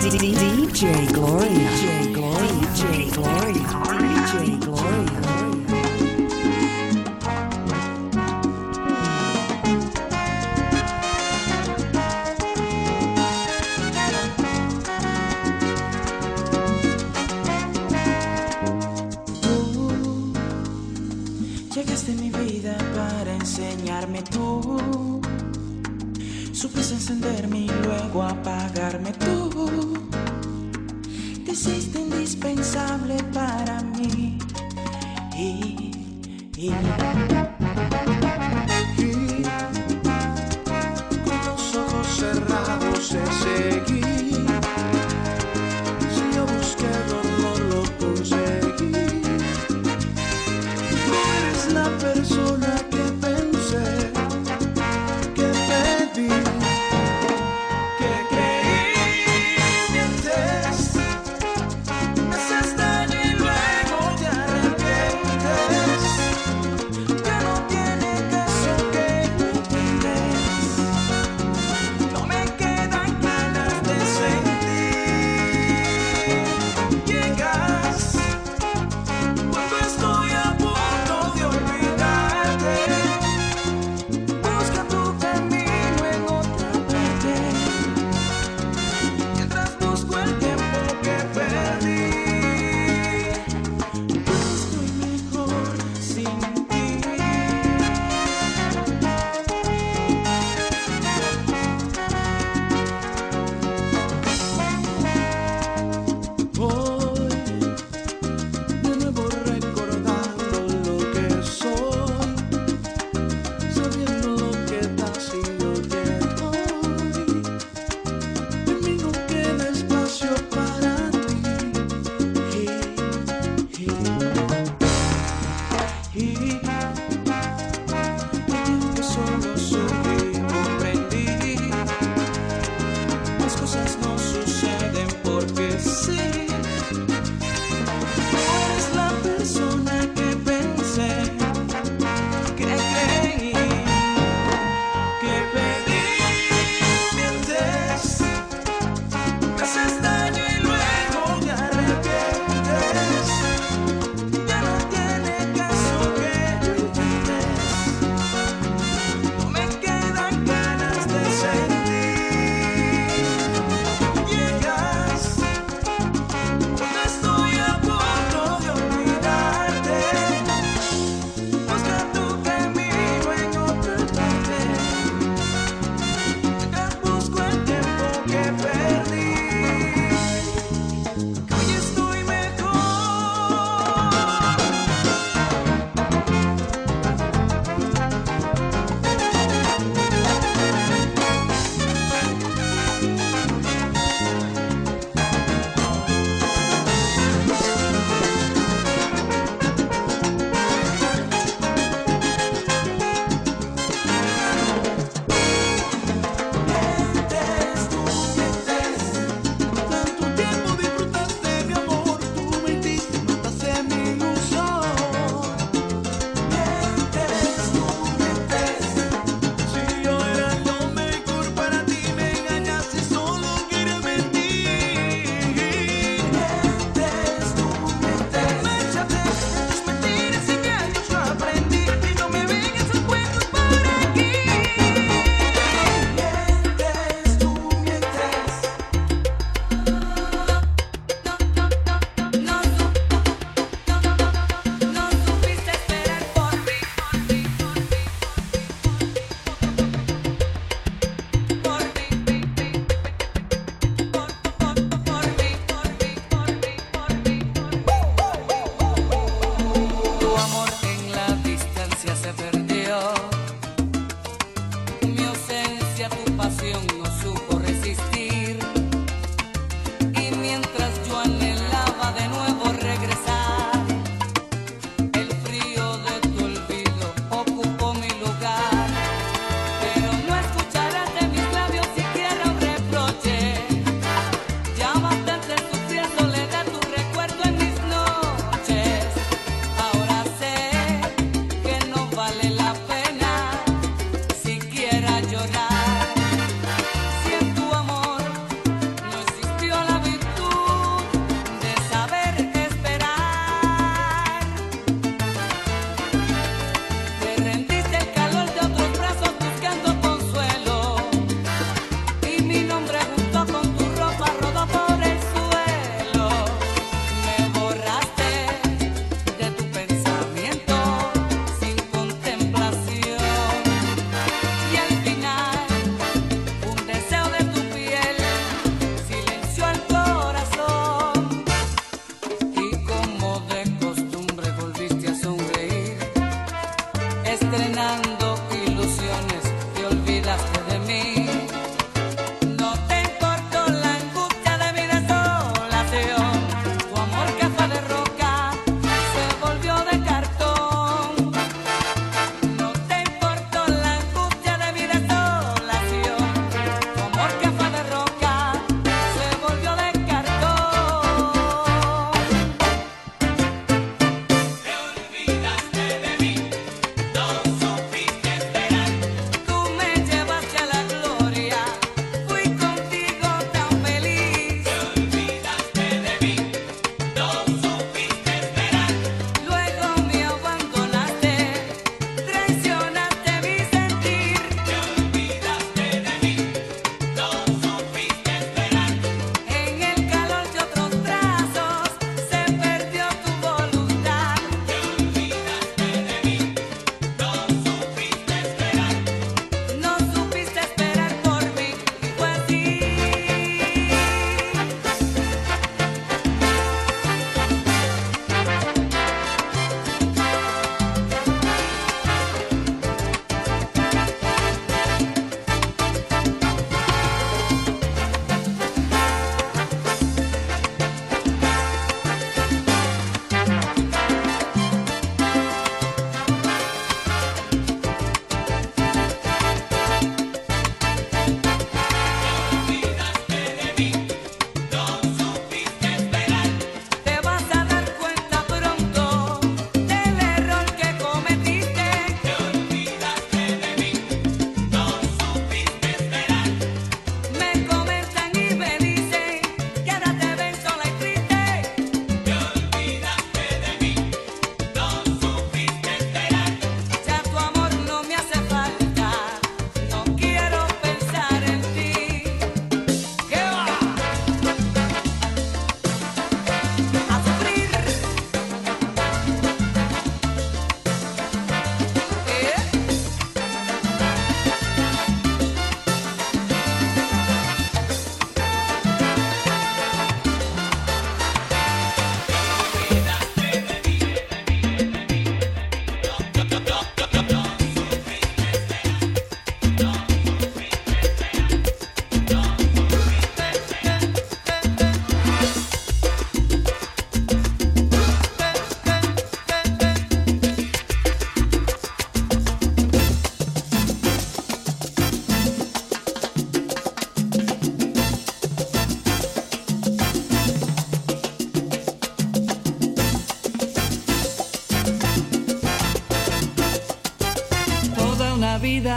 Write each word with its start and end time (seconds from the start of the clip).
DJ 0.00 1.12
Gloria. 1.12 1.68
DJ 1.68 2.12
Gloria. 2.14 2.48
DJ 2.72 3.10
Gloria. 3.12 3.60
DJ 4.32 4.58
Gloria. 4.64 5.39
encenderme 27.00 27.60
y 27.60 27.66
luego 27.82 28.22
apagarme 28.22 29.10
tú. 29.12 30.06
Te 31.46 31.52
hiciste 31.52 31.98
indispensable 31.98 33.16
para 33.32 33.80
mí. 33.80 34.38
Y, 35.34 35.92
y... 36.58 36.70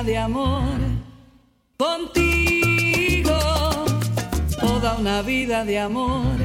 de 0.06 0.18
amor 0.18 0.80
contigo, 1.78 3.38
toda 4.60 4.98
una 4.98 5.22
vida 5.22 5.64
de 5.64 5.80
amor. 5.80 6.36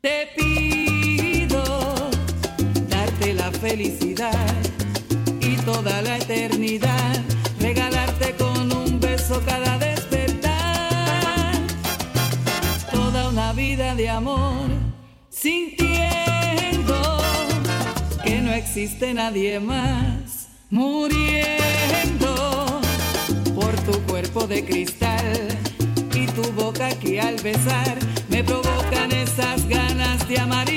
Te 0.00 0.28
pido 0.36 1.62
darte 2.88 3.34
la 3.34 3.50
felicidad 3.50 4.54
y 5.40 5.56
toda 5.56 6.02
la 6.02 6.18
eternidad, 6.18 7.20
regalarte 7.58 8.34
con 8.36 8.72
un 8.72 9.00
beso 9.00 9.42
cada 9.44 9.78
despertar. 9.78 11.54
Toda 12.92 13.30
una 13.30 13.52
vida 13.54 13.96
de 13.96 14.08
amor, 14.08 14.68
sintiendo 15.30 17.18
que 18.24 18.40
no 18.40 18.52
existe 18.52 19.14
nadie 19.14 19.58
más, 19.58 20.48
muriendo 20.70 21.71
de 24.52 24.64
cristal. 24.64 25.48
Y 26.14 26.26
tu 26.26 26.42
boca 26.52 26.90
que 26.98 27.18
al 27.20 27.36
besar 27.36 27.98
me 28.28 28.44
provocan 28.44 29.10
esas 29.10 29.66
ganas 29.66 30.28
de 30.28 30.38
amar 30.38 30.68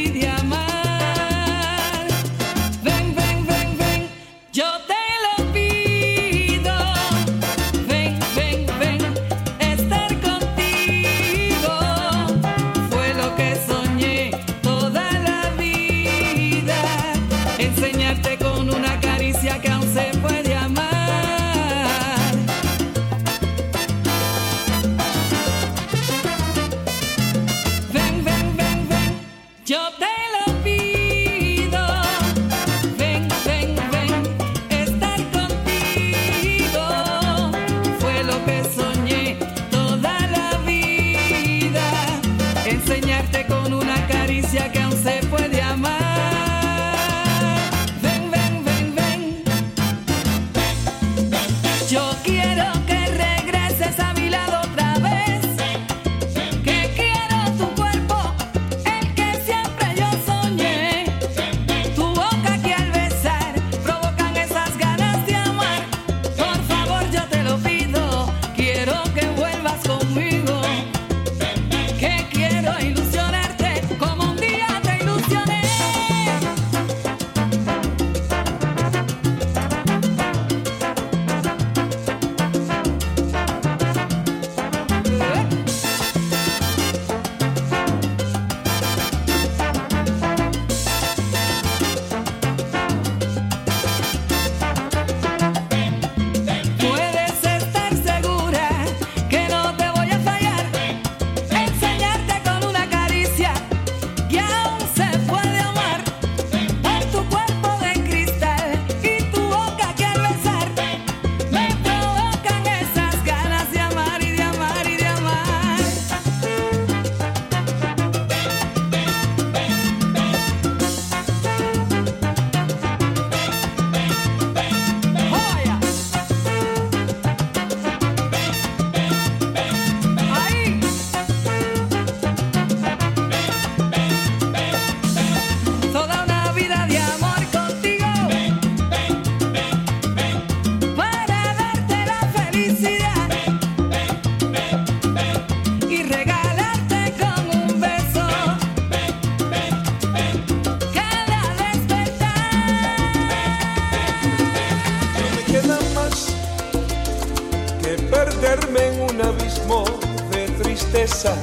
perderme 158.42 158.88
en 158.88 159.02
un 159.02 159.22
abismo 159.22 159.86
de 160.32 160.48
tristeza 160.62 161.36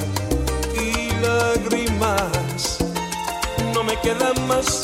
y 0.75 1.09
lágrimas. 1.21 2.77
No 3.73 3.83
me 3.83 3.99
queda 4.01 4.33
más 4.47 4.83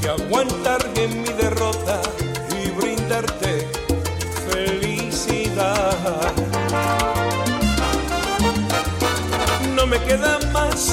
que 0.00 0.08
aguantar 0.08 0.80
en 0.96 1.22
mi 1.22 1.28
derrota 1.28 2.00
y 2.62 2.70
brindarte 2.70 3.68
felicidad. 4.50 6.32
No 9.74 9.86
me 9.86 9.98
queda 10.04 10.38
más 10.52 10.92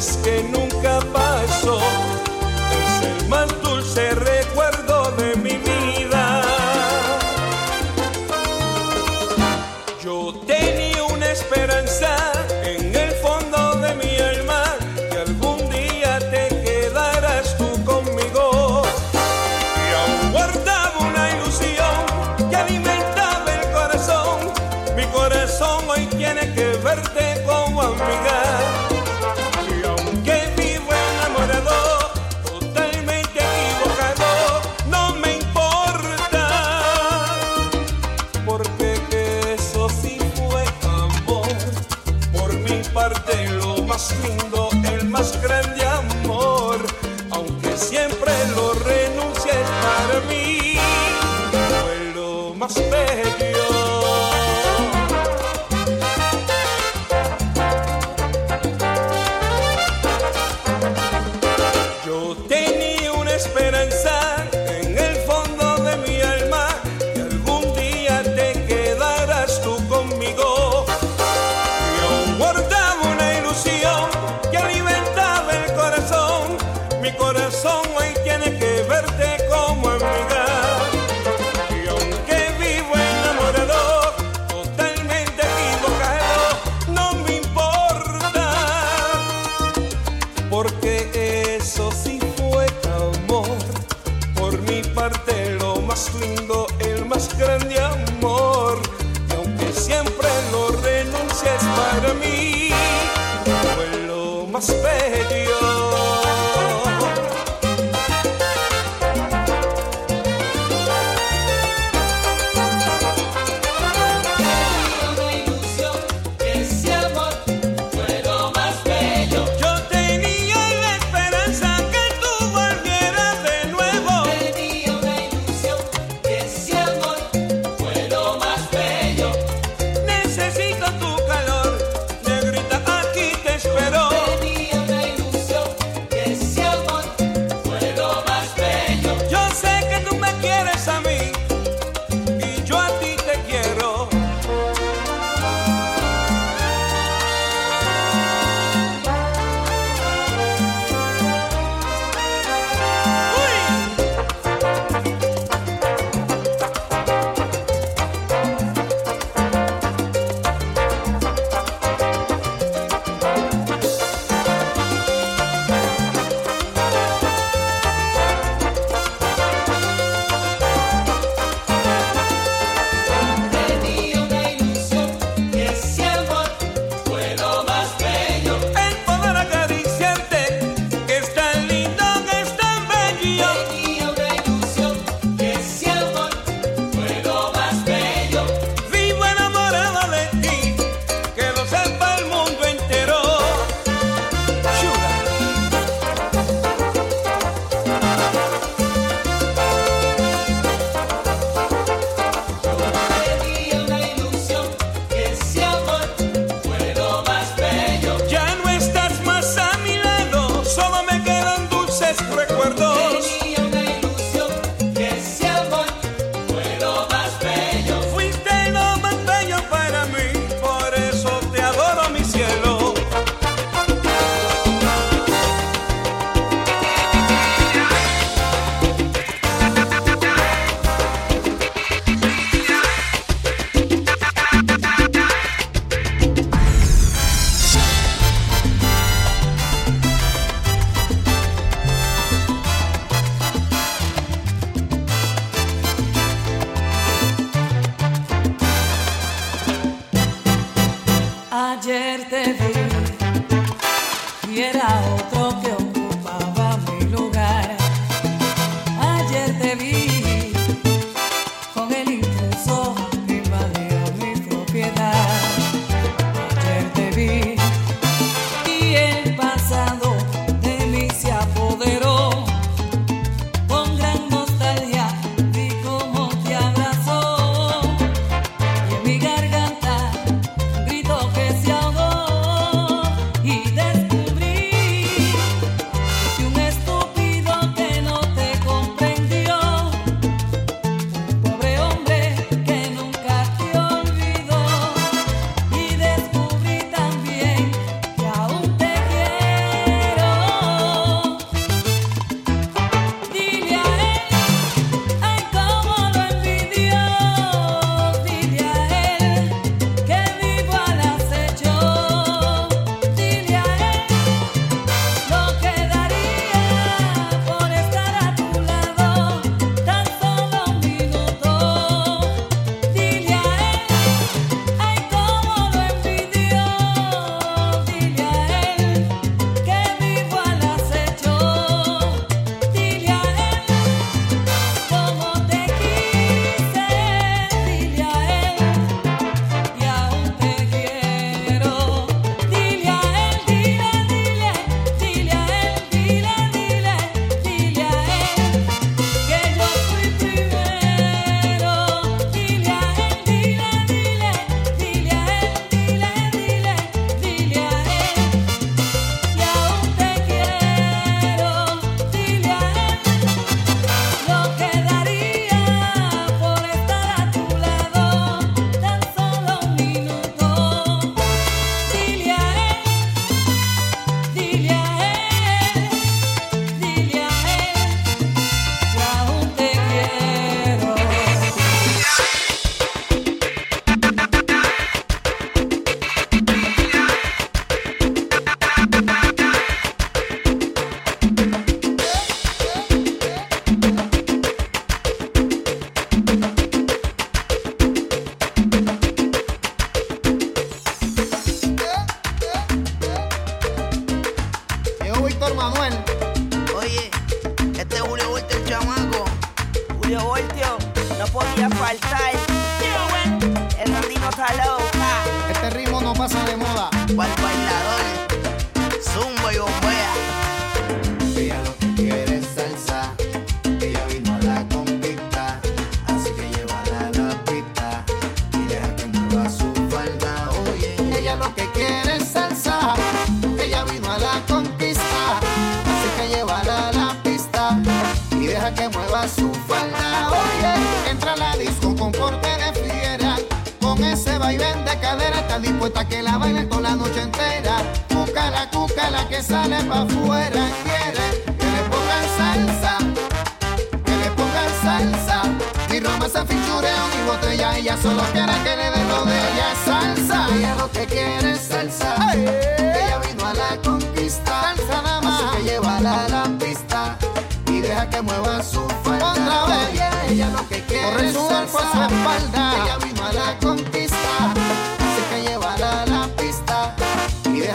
es 0.00 0.16
que 0.24 0.42
nunca 0.44 0.69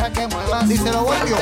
deja 0.10 0.28
que 0.28 0.36
muevas. 0.36 0.68
Díselo, 0.68 1.04
Guapio. 1.04 1.38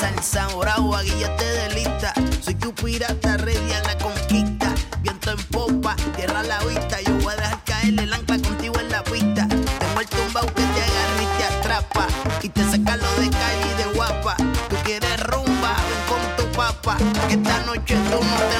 Salsa, 0.00 0.48
oragua, 0.56 1.02
guillete 1.02 1.44
de 1.44 1.74
lista. 1.74 2.12
Soy 2.40 2.54
tu 2.54 2.74
pirata, 2.74 3.36
ready 3.38 3.72
a 3.72 3.82
la 3.82 3.98
conquista. 3.98 4.74
Viento 5.02 5.30
en 5.32 5.42
popa, 5.44 5.96
tierra 6.16 6.40
a 6.40 6.44
la 6.44 6.64
vista. 6.64 7.00
Yo 7.00 7.14
voy 7.18 7.32
a 7.34 7.36
dejar 7.36 7.64
caer 7.64 8.00
el 8.00 8.12
ancla 8.12 8.38
contigo 8.38 8.78
en 8.80 8.90
la 8.90 9.02
pista. 9.04 9.46
Tengo 9.48 10.00
el 10.00 10.08
tumbao 10.08 10.46
que 10.46 10.62
te 10.62 10.82
agarra 10.82 11.22
y 11.22 11.38
te 11.38 11.44
atrapa. 11.44 12.06
Y 12.42 12.48
te 12.48 12.62
saca 12.64 12.96
lo 12.96 13.10
de 13.20 13.30
calle 13.30 13.66
y 13.72 13.82
de 13.82 13.94
guapa. 13.94 14.36
Tú 14.68 14.76
quieres 14.84 15.20
rumba, 15.24 15.76
ven 15.88 16.02
con 16.08 16.36
tu 16.36 16.52
papa. 16.56 16.96
Que 17.28 17.34
esta 17.34 17.60
noche 17.60 17.96
tú 18.10 18.20
no 18.22 18.51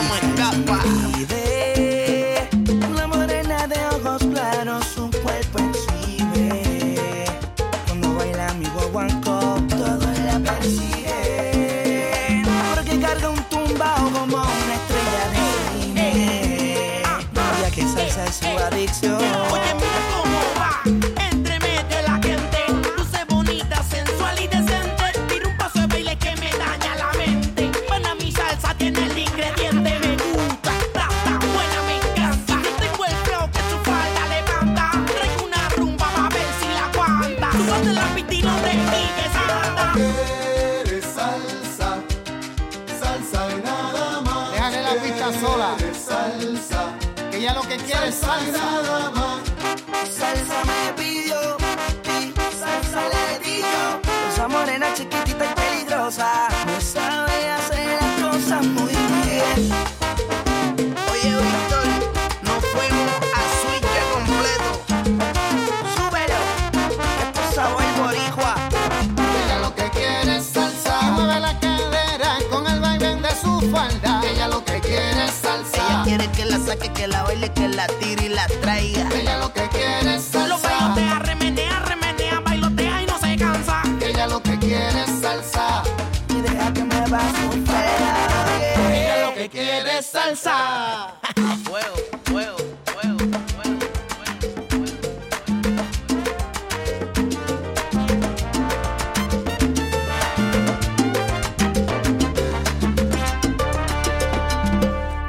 salsa. 90.37 91.18
Fuego, 91.64 91.97
fuego. 92.25 92.57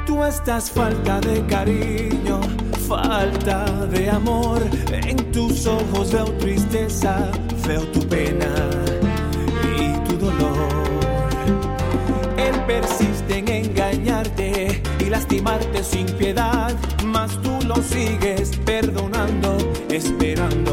Tú 0.06 0.24
estás 0.24 0.70
falta 0.70 1.20
de 1.20 1.44
cariño, 1.46 2.40
falta 2.88 3.64
de 3.86 4.10
amor. 4.10 4.62
En 4.90 5.32
tus 5.32 5.66
ojos 5.66 6.12
veo 6.12 6.32
tristeza, 6.38 7.30
veo 7.66 7.82
tu 7.92 8.00
pena 8.08 8.46
y 9.78 10.08
tu 10.08 10.16
dolor. 10.16 10.84
Él 12.36 12.54
persiste 12.66 13.38
en 13.38 13.48
piedad, 16.24 16.74
mas 17.04 17.38
tú 17.42 17.50
lo 17.66 17.76
sigues 17.82 18.56
perdonando, 18.64 19.58
esperando 19.90 20.63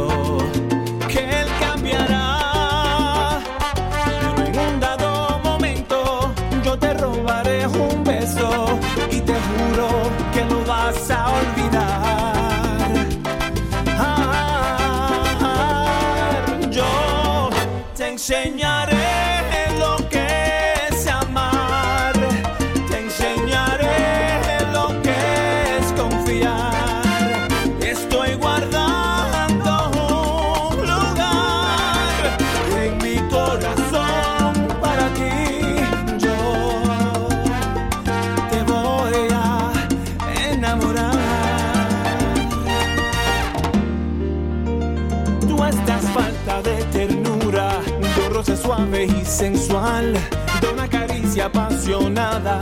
sensual, 49.41 50.13
de 50.61 50.67
una 50.67 50.87
caricia 50.87 51.45
apasionada 51.45 52.59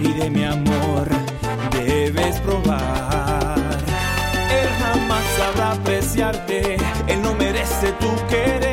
y 0.00 0.10
de 0.14 0.30
mi 0.30 0.42
amor 0.42 1.06
debes 1.70 2.40
probar. 2.40 3.58
Él 4.58 4.68
jamás 4.80 5.24
sabrá 5.36 5.72
apreciarte, 5.72 6.76
él 7.08 7.20
no 7.20 7.34
merece 7.34 7.92
tu 8.00 8.08
querer. 8.26 8.67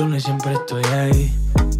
Siempre 0.00 0.54
estoy 0.54 0.82
ahí. 0.84 1.30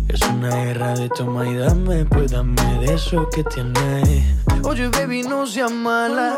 Es 0.09 0.21
una 0.21 0.51
guerra 0.51 0.93
de 0.93 1.09
toma 1.09 1.49
y 1.49 1.57
dame, 1.57 2.05
pues 2.05 2.31
dame 2.31 2.63
de 2.81 2.93
eso 2.93 3.27
que 3.31 3.43
tienes. 3.45 4.25
Oye, 4.63 4.89
baby, 4.89 5.23
no 5.23 5.47
seas 5.47 5.73
mala. 5.73 6.37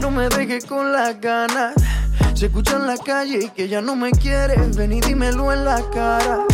No 0.00 0.10
me 0.10 0.28
dejes 0.28 0.64
con 0.64 0.90
las 0.90 1.20
ganas. 1.20 1.74
Se 2.34 2.46
escucha 2.46 2.74
en 2.74 2.88
la 2.88 2.96
calle 2.96 3.38
y 3.44 3.48
que 3.50 3.68
ya 3.68 3.80
no 3.80 3.94
me 3.94 4.10
quieres. 4.10 4.76
Ven 4.76 4.94
y 4.94 5.00
dímelo 5.00 5.52
en 5.52 5.64
la 5.64 5.80
cara. 5.92 6.44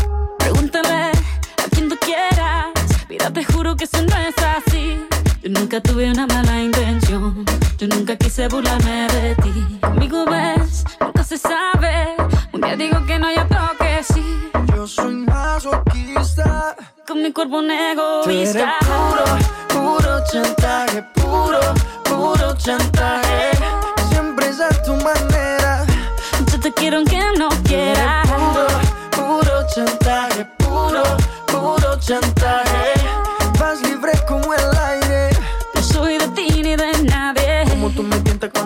Egoísta. 18.48 18.78
puro, 18.86 19.24
puro 19.68 20.24
chantaje, 20.32 21.02
puro, 21.14 21.60
puro 22.04 22.54
chantaje. 22.56 23.50
Siempre 24.10 24.48
es 24.48 24.60
a 24.60 24.68
tu 24.82 24.94
manera. 24.94 25.84
Yo 26.50 26.58
te 26.60 26.72
quiero 26.72 26.96
aunque 26.98 27.20
no 27.38 27.48
quieras. 27.64 28.26
Puro, 28.26 28.66
puro 29.10 29.66
chantaje, 29.74 30.46
puro, 30.56 31.02
puro 31.46 31.98
chantaje. 32.00 32.67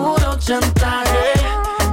puro 0.00 0.36
chantaje. 0.38 1.32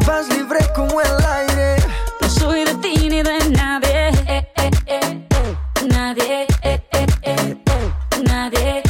Vas 0.05 0.27
libre 0.29 0.59
como 0.75 1.01
el 1.01 1.15
aire. 1.39 1.75
No 2.21 2.29
soy 2.29 2.63
de 2.65 2.75
ti 2.75 3.09
ni 3.09 3.21
de 3.21 3.37
nadie. 3.51 4.09
Eh, 4.27 4.47
eh, 4.55 4.71
eh. 4.87 5.25
Nadie. 5.93 6.45
eh, 6.61 6.81
eh, 6.93 7.05
eh. 7.27 7.57
Nadie. 8.25 8.83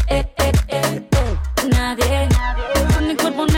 Nadie. 1.70 2.28
Con 2.94 3.08
mi 3.08 3.16
cuerpo 3.16 3.42
un 3.44 3.48
Tú 3.48 3.56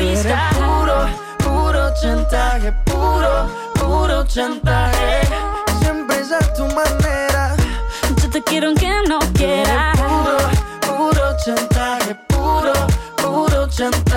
eres 0.00 0.24
egoísta. 0.24 0.50
puro, 0.60 0.98
puro 1.38 1.94
chantaje, 2.00 2.72
puro, 2.86 3.32
puro 3.74 4.24
chantaje. 4.26 5.20
Siempre 5.80 6.20
es 6.20 6.32
a 6.32 6.40
tu 6.54 6.64
manera. 6.66 7.54
Yo 8.22 8.30
te 8.30 8.42
quiero 8.42 8.68
aunque 8.68 8.90
no 9.08 9.18
quieras. 9.34 9.98
Puro, 9.98 10.38
puro 10.86 11.36
chantaje, 11.44 12.14
puro, 12.28 12.72
puro 13.16 13.66
chantaje. 13.68 14.11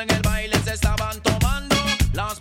En 0.00 0.10
el 0.10 0.22
baile 0.22 0.56
se 0.60 0.74
estaban 0.74 1.20
tomando, 1.22 1.74
las 2.12 2.38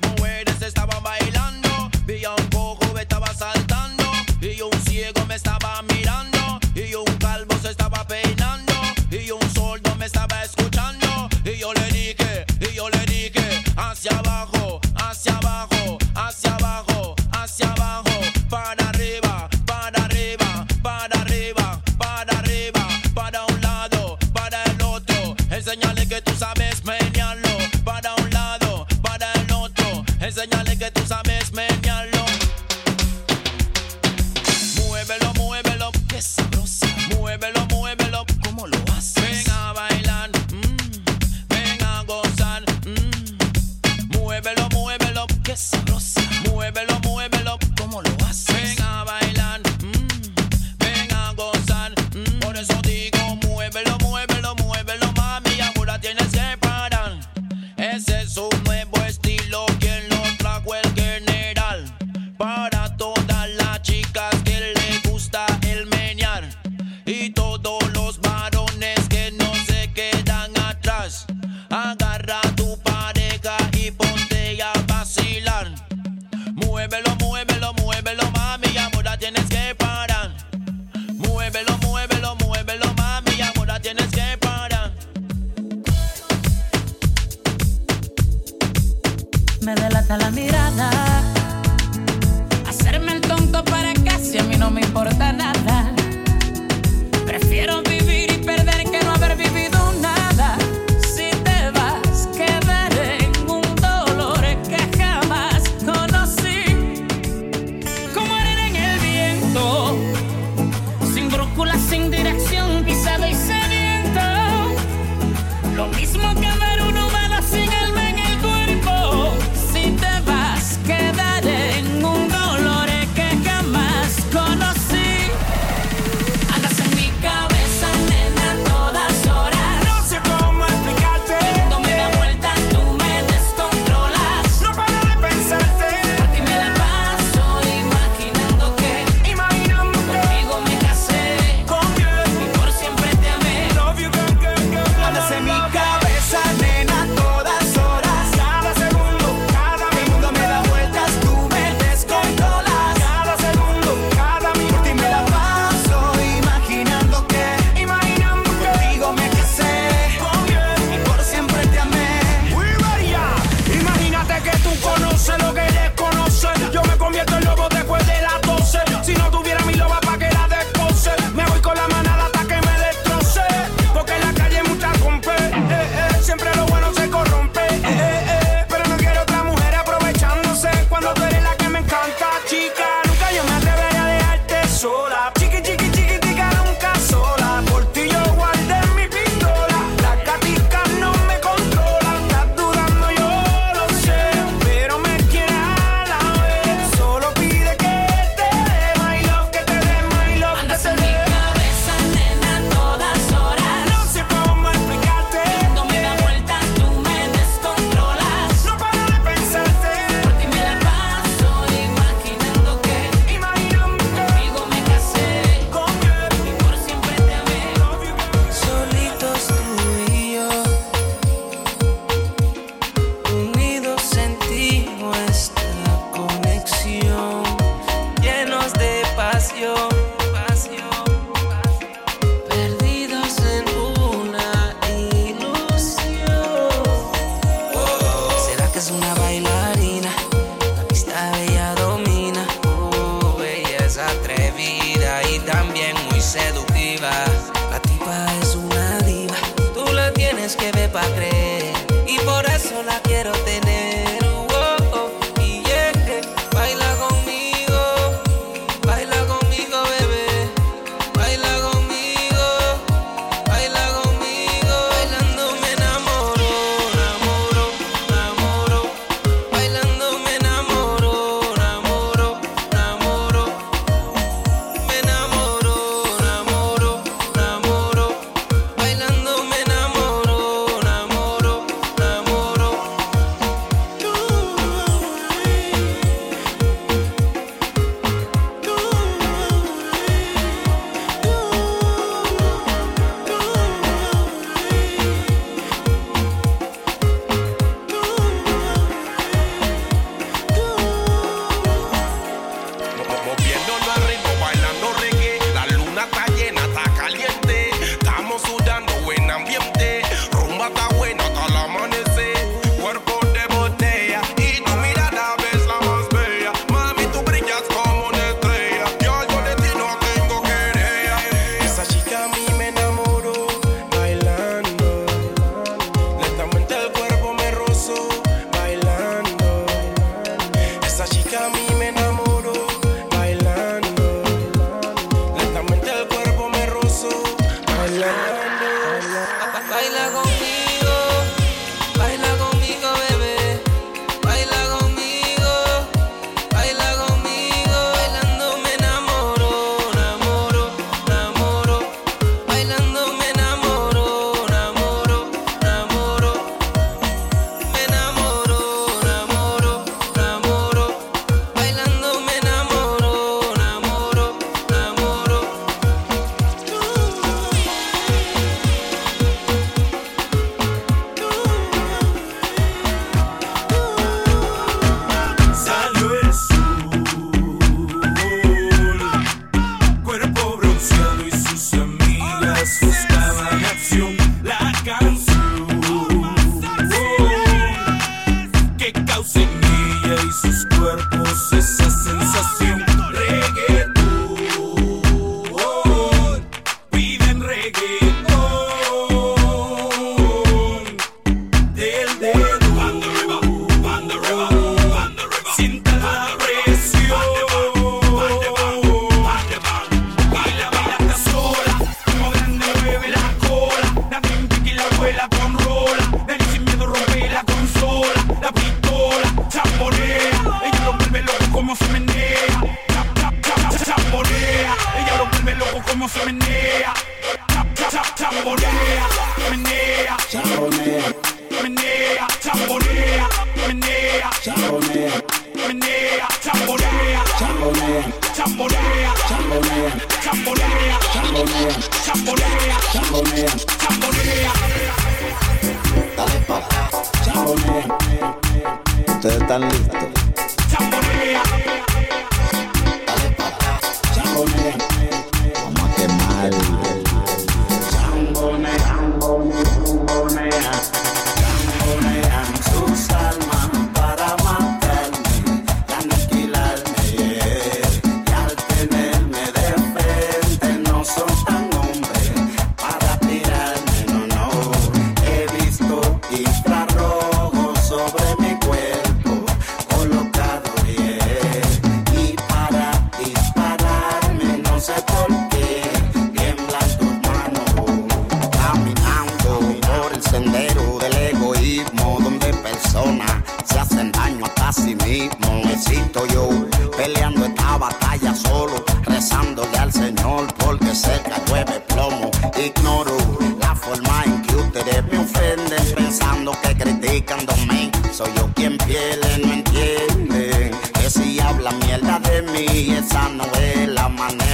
mí, 512.42 512.96
esa 512.96 513.30
no 513.30 513.44
es 513.56 513.88
la 513.90 514.08
manera 514.10 514.47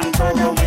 and 0.00 0.14
todo. 0.14 0.57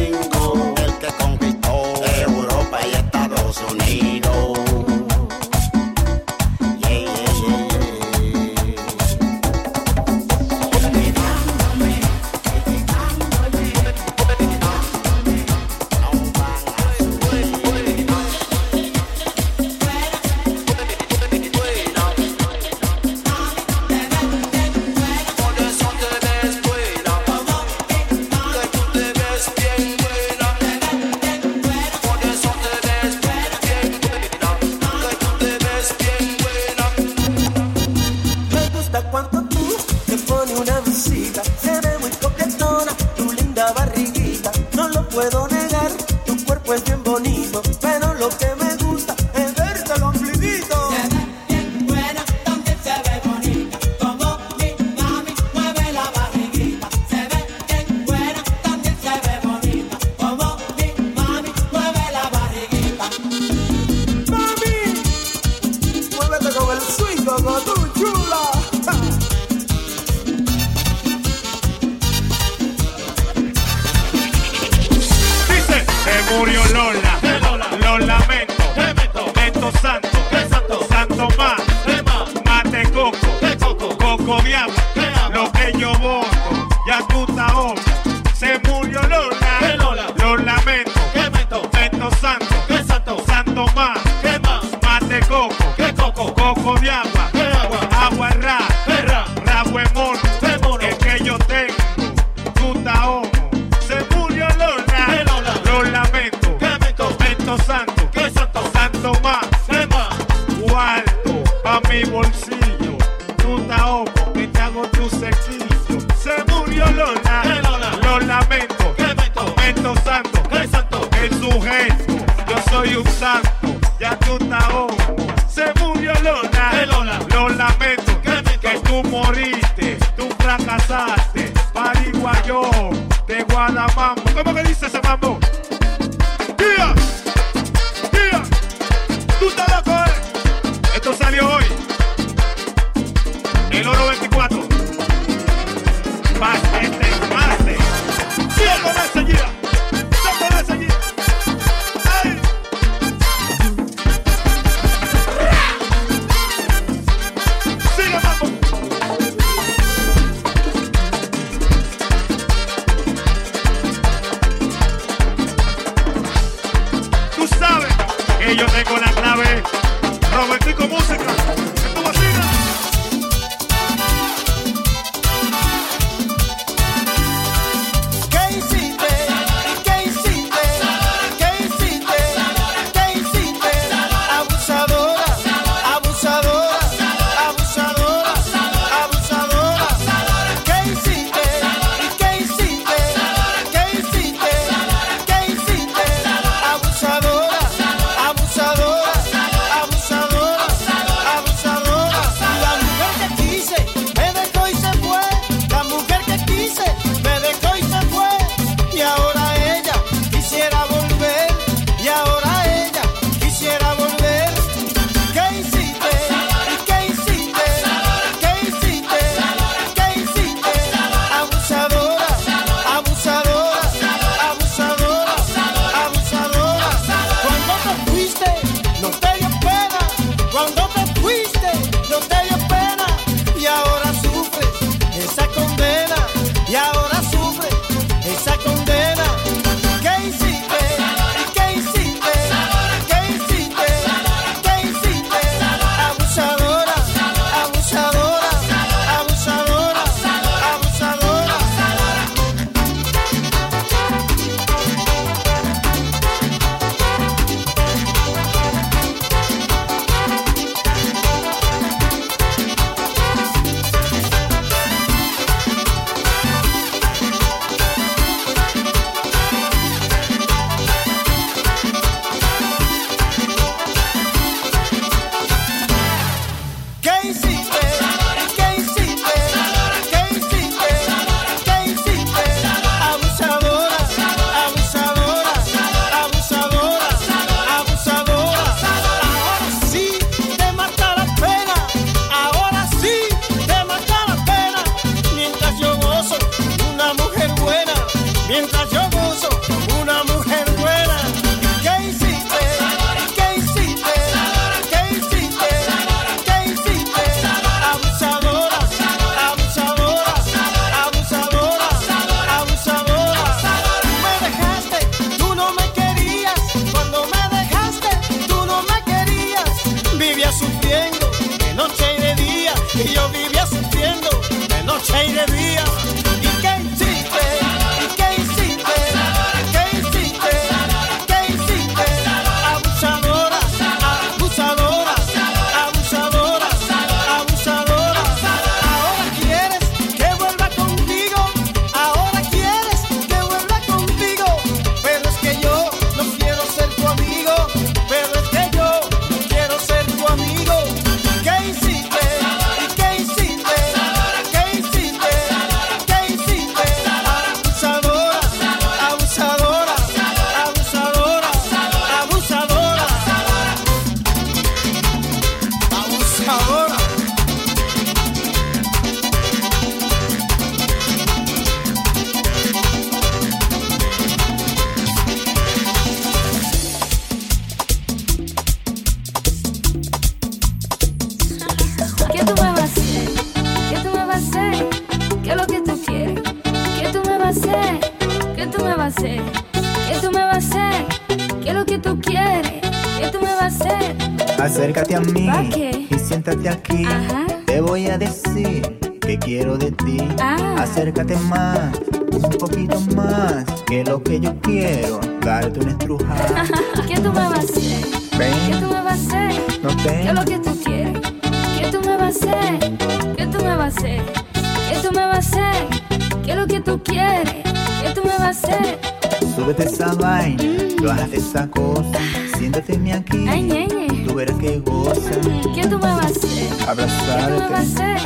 Súbete 419.61 419.83
esa 419.83 420.15
vaina, 420.15 420.63
bájate 421.03 421.37
esa 421.37 421.67
cosa. 421.69 422.17
Siéntate 422.57 422.93
aquí. 423.13 423.45
Ay. 423.47 424.25
Tú 424.27 424.33
verás 424.33 424.57
que 424.57 424.79
goza. 424.79 425.29
¿Qué 425.75 425.83
tú 425.87 425.99
me 425.99 426.07
vas 426.07 426.25
a 426.25 426.27
hacer? 426.29 426.49
¿Qué 426.49 426.65
tú 426.67 426.85
me 426.87 426.95
vas 426.95 427.19
a 427.29 427.41
Abrazarte. 427.43 427.75
hacer? 427.75 428.17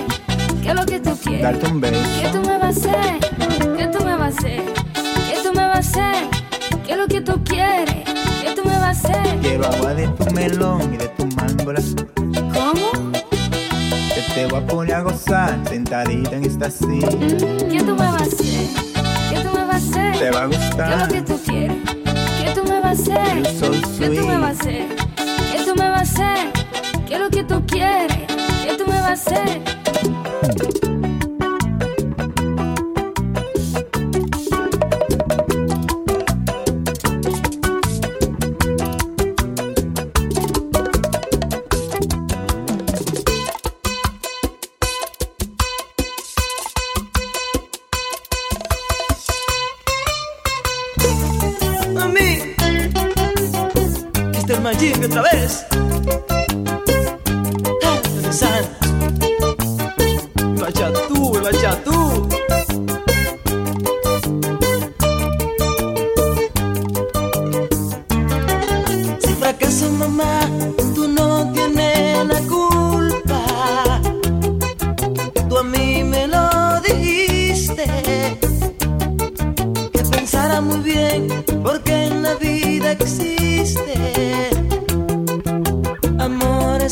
¿Qué 0.63 0.69
es 0.69 0.75
lo 0.75 0.85
que 0.85 0.99
tú 1.01 1.17
quieres? 1.21 1.41
Darte 1.41 1.67
un 1.67 1.81
beso. 1.81 2.01
¿Qué 2.21 2.29
tú 2.29 2.39
me 2.39 2.57
vas 2.57 2.63
a 2.63 2.67
hacer? 2.69 3.19
¿Qué 3.77 3.87
tú 3.87 4.05
me 4.05 4.15
vas 4.15 4.21
a 4.21 4.27
hacer? 4.27 4.63
¿Qué 4.93 5.37
tú 5.43 5.53
me 5.53 5.67
vas 5.67 5.75
a 5.75 5.79
hacer? 5.79 6.29
¿Qué 6.85 6.91
es 6.93 6.97
lo 6.97 7.07
que 7.09 7.19
tú 7.19 7.43
quieres? 7.43 8.03
¿Qué 8.41 8.51
tú 8.55 8.61
me 8.63 8.77
vas 8.77 8.83
a 8.83 8.89
hacer? 9.09 9.39
Quiero 9.41 9.65
agua 9.65 9.93
de 9.93 10.07
tu 10.07 10.31
melón 10.33 10.93
y 10.93 10.97
de 10.97 11.07
tu 11.09 11.25
mango 11.35 11.73
la 11.73 11.79
azul. 11.79 12.07
¿Cómo? 12.15 13.11
Que 13.11 14.23
te 14.33 14.45
voy 14.47 14.59
a 14.59 14.65
poner 14.67 14.95
a 14.95 15.01
gozar 15.01 15.59
sentadita 15.67 16.33
en 16.37 16.45
esta 16.45 16.71
silla. 16.71 17.09
¿Qué 17.09 17.79
tú 17.85 17.91
me 17.91 18.05
vas 18.09 18.21
a 18.21 18.23
hacer? 18.23 18.84
Te 20.19 20.31
va 20.31 20.43
a 20.43 20.49
¿Qué 20.49 20.55
es 20.55 20.61
gustar. 20.69 21.01
lo 21.01 21.07
que 21.13 21.21
tú 21.21 21.39
quieres? 21.45 21.77
¿Qué 22.37 22.51
tú 22.55 22.63
me 22.69 22.79
vas 22.79 22.85
a 23.09 23.13
hacer? 23.13 23.43
¿Qué 23.99 24.09
tú 24.09 24.27
me 24.27 24.37
vas 24.37 24.43
a 24.43 24.61
hacer? 24.61 24.87
¿Qué 25.51 25.63
tú 25.65 25.75
me 25.75 25.89
vas 25.89 25.99
a 26.19 26.33
hacer? 26.33 26.51
¿Qué 27.07 27.13
es 27.15 27.19
lo 27.19 27.29
que 27.29 27.43
tú 27.43 27.65
quieres? 27.67 28.17
¿Qué 28.65 28.75
tú 28.77 28.85
me 28.87 28.99
vas 29.01 29.09
a 29.09 29.13
hacer? 29.13 29.74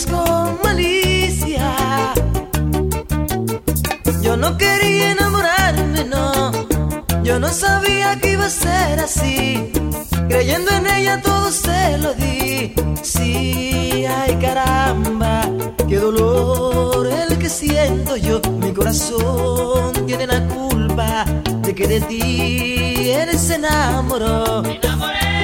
Con 0.01 0.59
malicia. 0.63 1.71
Yo 4.23 4.35
no 4.35 4.57
quería 4.57 5.11
enamorarme, 5.11 6.03
no. 6.05 6.51
Yo 7.23 7.39
no 7.39 7.47
sabía 7.49 8.19
que 8.19 8.31
iba 8.31 8.45
a 8.45 8.49
ser 8.49 8.99
así. 8.99 9.71
Creyendo 10.27 10.71
en 10.71 10.87
ella 10.87 11.21
todo 11.21 11.51
se 11.51 11.99
lo 11.99 12.15
di. 12.15 12.73
Sí, 13.03 14.05
ay 14.09 14.35
caramba, 14.41 15.47
qué 15.87 15.97
dolor 15.97 17.05
el 17.05 17.37
que 17.37 17.49
siento 17.49 18.17
yo. 18.17 18.41
Mi 18.59 18.71
corazón 18.73 19.93
tiene 20.07 20.25
la 20.25 20.41
culpa 20.47 21.25
de 21.61 21.75
que 21.75 21.87
de 21.87 22.01
ti 22.01 23.11
él 23.11 23.37
se 23.37 23.55
enamoró. 23.55 24.63
Me 24.63 24.77
enamoré, 24.77 25.42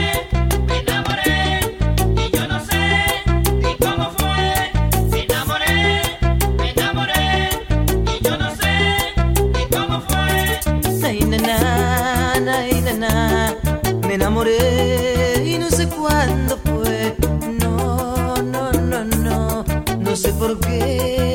enamoré 14.30 15.44
y 15.44 15.58
no 15.58 15.72
sé 15.72 15.88
cuándo 15.88 16.60
fue. 16.64 17.16
No, 17.60 18.36
no, 18.44 18.72
no, 18.72 19.04
no, 19.04 19.66
no 19.98 20.16
sé 20.16 20.32
por 20.34 20.60
qué 20.60 21.29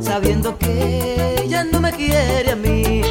sabiendo 0.00 0.56
que 0.58 1.42
ella 1.44 1.64
no 1.64 1.80
me 1.80 1.92
quiere 1.92 2.52
a 2.52 2.56
mí. 2.56 3.07